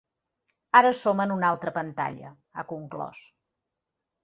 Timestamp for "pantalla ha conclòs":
1.77-3.23